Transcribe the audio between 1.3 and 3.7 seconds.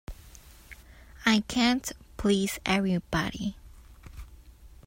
can't please everybody.